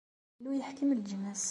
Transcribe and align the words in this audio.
Illu 0.39 0.51
yeḥkem 0.53 0.91
leǧnas. 0.97 1.39